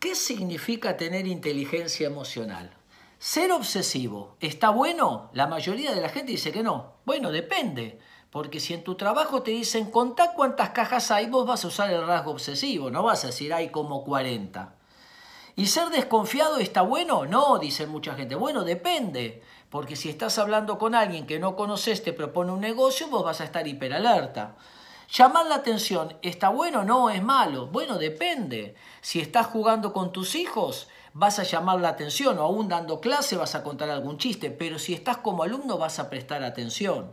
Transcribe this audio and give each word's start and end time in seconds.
¿Qué 0.00 0.14
significa 0.14 0.96
tener 0.96 1.26
inteligencia 1.26 2.06
emocional? 2.06 2.70
Ser 3.18 3.52
obsesivo, 3.52 4.34
¿está 4.40 4.70
bueno? 4.70 5.28
La 5.34 5.46
mayoría 5.46 5.94
de 5.94 6.00
la 6.00 6.08
gente 6.08 6.32
dice 6.32 6.52
que 6.52 6.62
no. 6.62 6.94
Bueno, 7.04 7.30
depende. 7.30 7.98
Porque 8.30 8.60
si 8.60 8.72
en 8.72 8.82
tu 8.82 8.94
trabajo 8.94 9.42
te 9.42 9.50
dicen 9.50 9.90
contá 9.90 10.32
cuántas 10.32 10.70
cajas 10.70 11.10
hay, 11.10 11.26
vos 11.26 11.46
vas 11.46 11.66
a 11.66 11.68
usar 11.68 11.90
el 11.90 12.06
rasgo 12.06 12.30
obsesivo, 12.30 12.90
no 12.90 13.02
vas 13.02 13.24
a 13.24 13.26
decir 13.26 13.52
hay 13.52 13.68
como 13.68 14.02
40. 14.02 14.74
¿Y 15.54 15.66
ser 15.66 15.90
desconfiado 15.90 16.56
está 16.56 16.80
bueno? 16.80 17.26
No, 17.26 17.58
dicen 17.58 17.90
mucha 17.90 18.14
gente. 18.14 18.36
Bueno, 18.36 18.64
depende. 18.64 19.42
Porque 19.68 19.96
si 19.96 20.08
estás 20.08 20.38
hablando 20.38 20.78
con 20.78 20.94
alguien 20.94 21.26
que 21.26 21.38
no 21.38 21.56
conoces, 21.56 22.02
te 22.02 22.14
propone 22.14 22.52
un 22.52 22.60
negocio, 22.60 23.08
vos 23.08 23.22
vas 23.22 23.42
a 23.42 23.44
estar 23.44 23.68
hiperalerta. 23.68 24.56
Llamar 25.12 25.46
la 25.46 25.56
atención, 25.56 26.16
¿está 26.22 26.50
bueno? 26.50 26.84
No, 26.84 27.10
es 27.10 27.20
malo. 27.20 27.66
Bueno, 27.66 27.98
depende. 27.98 28.76
Si 29.00 29.18
estás 29.18 29.48
jugando 29.48 29.92
con 29.92 30.12
tus 30.12 30.36
hijos, 30.36 30.86
vas 31.14 31.40
a 31.40 31.42
llamar 31.42 31.80
la 31.80 31.88
atención 31.88 32.38
o 32.38 32.42
aún 32.42 32.68
dando 32.68 33.00
clase 33.00 33.36
vas 33.36 33.56
a 33.56 33.64
contar 33.64 33.90
algún 33.90 34.18
chiste, 34.18 34.52
pero 34.52 34.78
si 34.78 34.94
estás 34.94 35.16
como 35.16 35.42
alumno 35.42 35.78
vas 35.78 35.98
a 35.98 36.08
prestar 36.08 36.44
atención. 36.44 37.12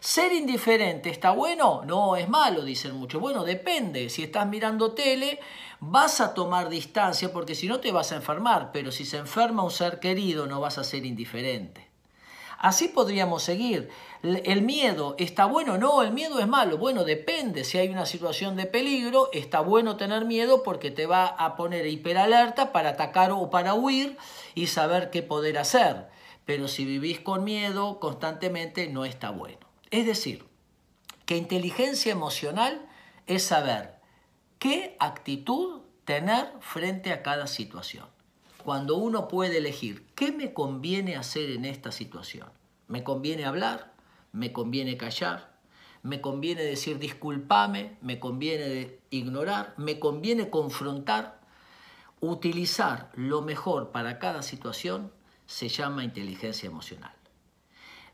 ¿Ser 0.00 0.32
indiferente 0.32 1.08
está 1.08 1.30
bueno? 1.30 1.82
No, 1.86 2.14
es 2.16 2.28
malo, 2.28 2.62
dicen 2.62 2.94
muchos. 2.96 3.20
Bueno, 3.22 3.44
depende. 3.44 4.10
Si 4.10 4.22
estás 4.22 4.46
mirando 4.46 4.92
tele, 4.92 5.40
vas 5.78 6.20
a 6.20 6.34
tomar 6.34 6.68
distancia 6.68 7.32
porque 7.32 7.54
si 7.54 7.68
no 7.68 7.80
te 7.80 7.90
vas 7.90 8.12
a 8.12 8.16
enfermar, 8.16 8.70
pero 8.70 8.92
si 8.92 9.06
se 9.06 9.16
enferma 9.16 9.64
un 9.64 9.70
ser 9.70 9.98
querido 9.98 10.46
no 10.46 10.60
vas 10.60 10.76
a 10.76 10.84
ser 10.84 11.06
indiferente. 11.06 11.89
Así 12.60 12.88
podríamos 12.88 13.42
seguir. 13.42 13.88
El 14.22 14.60
miedo, 14.60 15.14
¿está 15.18 15.46
bueno? 15.46 15.78
No, 15.78 16.02
el 16.02 16.12
miedo 16.12 16.40
es 16.40 16.46
malo. 16.46 16.76
Bueno, 16.76 17.04
depende. 17.04 17.64
Si 17.64 17.78
hay 17.78 17.88
una 17.88 18.04
situación 18.04 18.54
de 18.54 18.66
peligro, 18.66 19.30
está 19.32 19.60
bueno 19.60 19.96
tener 19.96 20.26
miedo 20.26 20.62
porque 20.62 20.90
te 20.90 21.06
va 21.06 21.24
a 21.24 21.56
poner 21.56 21.86
hiperalerta 21.86 22.70
para 22.70 22.90
atacar 22.90 23.30
o 23.30 23.48
para 23.48 23.72
huir 23.72 24.18
y 24.54 24.66
saber 24.66 25.08
qué 25.08 25.22
poder 25.22 25.56
hacer. 25.56 26.08
Pero 26.44 26.68
si 26.68 26.84
vivís 26.84 27.18
con 27.20 27.44
miedo 27.44 27.98
constantemente, 27.98 28.88
no 28.88 29.06
está 29.06 29.30
bueno. 29.30 29.66
Es 29.90 30.04
decir, 30.04 30.44
que 31.24 31.38
inteligencia 31.38 32.12
emocional 32.12 32.86
es 33.26 33.42
saber 33.42 33.94
qué 34.58 34.98
actitud 35.00 35.80
tener 36.04 36.52
frente 36.60 37.14
a 37.14 37.22
cada 37.22 37.46
situación 37.46 38.19
cuando 38.62 38.96
uno 38.96 39.28
puede 39.28 39.58
elegir 39.58 40.06
qué 40.14 40.32
me 40.32 40.52
conviene 40.52 41.16
hacer 41.16 41.50
en 41.50 41.64
esta 41.64 41.92
situación. 41.92 42.48
¿Me 42.88 43.04
conviene 43.04 43.44
hablar? 43.44 43.92
¿Me 44.32 44.52
conviene 44.52 44.96
callar? 44.96 45.58
¿Me 46.02 46.20
conviene 46.20 46.62
decir 46.62 46.98
disculpame? 46.98 47.96
¿Me 48.00 48.18
conviene 48.18 48.98
ignorar? 49.10 49.74
¿Me 49.76 49.98
conviene 49.98 50.50
confrontar? 50.50 51.40
Utilizar 52.20 53.10
lo 53.14 53.42
mejor 53.42 53.90
para 53.90 54.18
cada 54.18 54.42
situación 54.42 55.12
se 55.46 55.68
llama 55.68 56.04
inteligencia 56.04 56.68
emocional. 56.68 57.14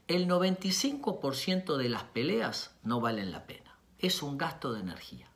El 0.08 0.28
95% 0.28 1.76
de 1.76 1.88
las 1.88 2.04
peleas 2.04 2.74
no 2.82 3.00
valen 3.00 3.32
la 3.32 3.46
pena. 3.46 3.76
Es 3.98 4.22
un 4.22 4.38
gasto 4.38 4.72
de 4.72 4.80
energía 4.80 5.28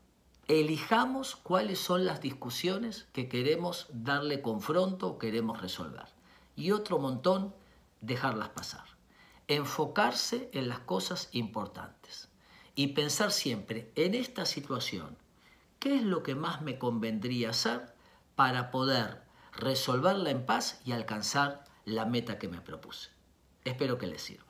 elijamos 0.51 1.37
cuáles 1.37 1.79
son 1.79 2.05
las 2.05 2.21
discusiones 2.21 3.07
que 3.13 3.29
queremos 3.29 3.87
darle 3.93 4.43
confronto 4.43 5.07
o 5.07 5.19
queremos 5.19 5.61
resolver. 5.61 6.07
Y 6.57 6.73
otro 6.73 6.99
montón, 6.99 7.55
dejarlas 8.01 8.49
pasar. 8.49 8.85
Enfocarse 9.47 10.51
en 10.53 10.69
las 10.69 10.81
cosas 10.81 11.29
importantes. 11.31 12.31
Y 12.75 12.89
pensar 12.89 13.31
siempre, 13.31 13.93
en 13.95 14.17
esta 14.17 14.45
situación, 14.45 15.17
¿qué 15.79 15.95
es 15.95 16.03
lo 16.03 16.25
que 16.25 16.35
más 16.35 16.63
me 16.63 16.79
convendría 16.79 17.51
hacer 17.51 17.95
para 18.35 18.73
poder 18.73 19.23
resolverla 19.53 20.31
en 20.31 20.47
paz 20.47 20.81
y 20.85 20.91
alcanzar 20.91 21.63
la 21.85 22.07
meta 22.07 22.41
que 22.41 22.49
me 22.49 22.61
propuse? 22.61 23.11
Espero 23.65 23.99
que 23.99 24.09
les 24.09 24.23
sirva. 24.23 24.50